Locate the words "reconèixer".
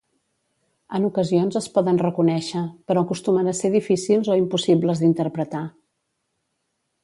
2.05-2.63